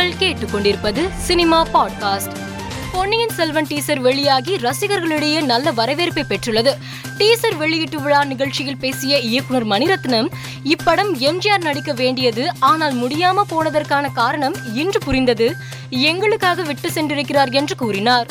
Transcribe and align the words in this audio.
நீங்கள் 0.00 0.28
கேட்டுக்கொண்டிருப்பது 0.28 1.08
cinema 1.16 1.66
podcast. 1.66 2.36
பொன்னியின் 2.92 3.28
Selvan 3.28 3.66
teaser 3.66 3.98
வெளியாகி 3.98 4.56
ரசிகர்களிடையே 4.56 5.44
நல்ல 5.44 5.72
வரவேற்பை 5.72 6.24
பெற்றுள்ளது. 6.28 6.74
டீசர் 7.18 7.56
வெளியீட்டு 7.56 8.00
விழா 8.00 8.24
நிகழ்ச்சியில் 8.24 8.76
பேசிய 8.76 9.18
இயக்குனர் 9.18 9.66
மணிரத்னம் 9.66 10.28
இப்படம் 10.64 11.12
எம்ஜிஆர் 11.18 11.60
நடிக்க 11.60 11.92
வேண்டியது 11.92 12.50
ஆனால் 12.58 12.94
முடியாம 12.94 13.42
போனதற்கான 13.50 14.12
காரணம் 14.12 14.54
இன்று 14.74 14.98
புரிந்தது. 14.98 15.54
எங்களுக்காக 15.90 16.62
விட்டு 16.62 16.90
சென்றிருக்கிறார் 16.90 17.52
என்று 17.52 17.76
கூறினார். 17.76 18.26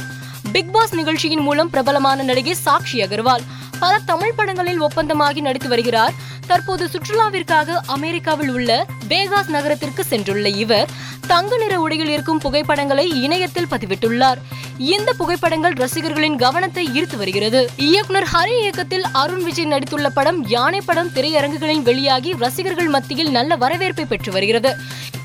பிக் 0.52 0.74
பாஸ் 0.74 0.96
நிகழ்ச்சியின் 0.96 1.40
மூலம் 1.40 1.70
பிரபலமான 1.70 2.24
நடிகை 2.24 2.56
சாக்ஷி 2.66 2.94
அகர்வால் 2.94 3.44
பல 3.80 4.00
தமிழ் 4.06 4.34
படங்களில் 4.34 4.82
ஒப்பந்தமாகி 4.82 5.42
நடித்து 5.42 5.70
வருகிறார். 5.70 6.28
தற்போது 6.48 6.90
சுற்றுலாவிற்காக 6.90 7.80
அமெரிக்காவில் 7.86 8.50
உள்ள 8.50 8.86
வேகாஸ் 9.10 9.48
நகரத்திற்கு 9.48 10.06
சென்றுள்ள 10.10 10.46
இவர் 10.46 10.90
தங்க 11.32 11.58
நிற 11.58 11.74
உடையில் 11.80 12.12
இருக்கும் 12.14 12.40
புகைப்படங்களை 12.40 13.06
இணையத்தில் 13.24 13.68
பதிவிட்டுள்ளார். 13.72 14.40
இந்த 14.78 15.10
புகைப்படங்கள் 15.14 15.76
ரசிகர்களின் 15.84 16.36
கவனத்தை 16.36 16.84
ஈர்த்து 16.98 17.18
வருகிறது. 17.18 17.62
இயக்குனர் 17.78 18.28
ஹரி 18.34 18.56
இயக்கத்தில் 18.62 19.06
அருண் 19.22 19.44
விஜய் 19.44 19.72
நடித்துள்ள 19.74 20.10
படம் 20.14 20.40
யானை 20.48 20.82
படம் 20.82 21.12
திரையரங்குகளில் 21.16 21.86
வெளியாகி 21.90 22.34
ரசிகர்கள் 22.44 22.88
மத்தியில் 22.88 23.32
நல்ல 23.32 23.56
வரவேற்பை 23.56 24.06
பெற்று 24.06 24.32
வருகிறது. 24.32 24.74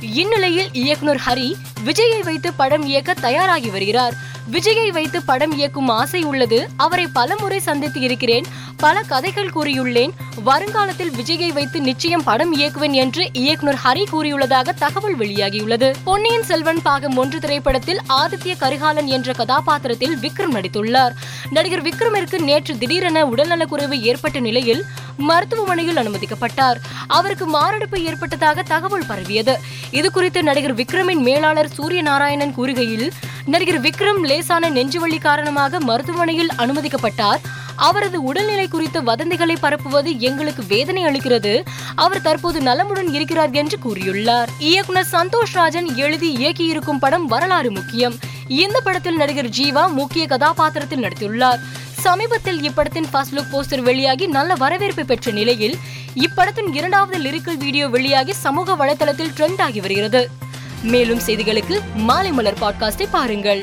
இந்நிலையில் 0.01 0.71
இயக்குனர் 0.73 1.23
ஹரி 1.27 1.48
விஜயை 1.85 2.21
வைத்து 2.25 2.53
படம் 2.53 2.87
இயக்க 2.93 3.15
தயாராகி 3.27 3.71
வருகிறார். 3.71 4.17
விஜயை 4.53 4.89
வைத்து 4.89 5.23
படம் 5.23 5.53
இயக்கும் 5.53 5.89
ஆசை 5.89 6.23
உள்ளது. 6.23 6.69
அவரை 6.77 7.07
பலமுறை 7.07 7.61
சந்தித்து 7.61 8.01
இருக்கிறேன். 8.01 8.45
பல 8.77 9.01
கதைகள் 9.01 9.51
கூறியுள்ளேன். 9.55 10.11
வருங்காலத்தில் 10.45 11.11
விஜயை 11.11 11.53
வைத்து 11.53 11.80
நிச்சயம் 11.80 12.25
படம் 12.25 12.57
இயக்குவேன் 12.57 12.91
என்று 12.91 13.29
இயக்குனர் 13.33 13.79
ஹரி 13.84 14.03
கூறியுள்ளதாக 14.12 14.75
தகவல் 14.79 15.19
வெளியாகியுள்ளது. 15.19 15.95
பொன்னியின் 16.05 16.43
செல்வன் 16.43 16.83
பாகம் 16.83 17.17
ஒன்று 17.17 17.41
திரைப்படத்தில் 17.41 18.01
ஆதித்ய 18.09 18.57
கரிகாலன் 18.59 19.07
என்ற 19.07 19.33
கதாபாத்திரத்தில் 19.33 20.17
விக்ரம் 20.17 20.53
நடித்துள்ளார். 20.53 21.11
நடிகர் 21.50 21.83
விக்ரமிற்கு 21.83 22.41
நேற்று 22.41 22.78
திடீரென 22.78 23.25
உடல்நலக்குறைவு 23.25 24.00
ஏற்பட்ட 24.00 24.41
நிலையில் 24.41 24.84
மருத்துவமனையில் 25.17 25.97
அனுமதிக்கப்பட்டார். 25.97 26.77
அவருக்கு 27.07 27.47
மாரடைப்பு 27.47 28.03
ஏற்பட்டதாக 28.03 28.62
தகவல் 28.62 29.07
பரவியது. 29.07 29.61
இது 29.91 30.11
குறித்து 30.11 30.43
நடிகர் 30.43 30.75
விக்ரமின் 30.75 31.21
மேலாளர் 31.21 31.73
சூரிய 31.73 32.03
நாராயணன் 32.03 32.55
கூறுகையில் 32.56 33.11
நடிகர் 33.45 33.81
விக்ரம் 33.81 34.21
லேசான 34.21 34.71
நெஞ்சுவலி 34.71 35.21
காரணமாக 35.21 35.81
மருத்துவமனையில் 35.81 36.51
அனுமதிக்கப்பட்டார். 36.59 37.41
அவரது 37.77 38.23
உடல்நிலை 38.23 38.69
குறித்து 38.69 39.03
வதந்திகளை 39.03 39.56
பரப்புவது 39.62 40.19
எங்களுக்கு 40.19 40.65
வேதனை 40.69 41.05
அளிக்கிறது. 41.05 41.65
அவர் 41.95 42.21
தற்போது 42.21 42.61
நலமுடன் 42.61 43.12
இருக்கிறார் 43.12 43.51
என்று 43.51 43.78
கூறியுள்ளார். 43.84 44.47
இயக்குனர் 44.59 45.06
சந்தோஷ் 45.12 45.53
ராஜன் 45.53 45.97
எழுதி 45.97 46.37
இயக்கியிருக்கும் 46.37 46.99
படம் 46.99 47.27
வரலாறு 47.27 47.71
முக்கியம். 47.71 48.15
இந்த 48.49 48.81
படத்தில் 48.81 49.17
நடிகர் 49.17 49.49
ஜீவா 49.49 49.93
முக்கிய 49.93 50.27
கதாபாத்திரத்தில் 50.27 51.03
நடித்துள்ளார். 51.03 51.59
சமீபத்தில் 52.05 52.60
இப்படத்தின் 52.60 53.06
ஃபர்ஸ்ட் 53.10 53.34
லுக் 53.34 53.52
போஸ்டர் 53.52 53.83
வெளியாகி 53.83 54.27
நல்ல 54.27 54.55
வரவேற்பு 54.55 55.05
பெற்ற 55.05 55.30
நிலையில் 55.30 55.77
இப்படத்தின் 56.14 56.69
இரண்டாவது 56.72 57.19
லிரிக்கல் 57.19 57.56
வீடியோ 57.56 57.88
வெளியாகி 57.88 58.33
சமூக 58.33 58.77
வலைதளத்தில் 58.77 59.33
ட்ரெண்ட் 59.36 59.60
ஆகி 59.60 59.80
வருகிறது. 59.80 60.30
மேலும் 60.82 61.22
செய்திகளுக்கு 61.27 61.77
மாலை 61.94 62.32
மலர் 62.32 62.60
பாட்காஸ்டை 62.60 63.06
பாருங்கள். 63.10 63.62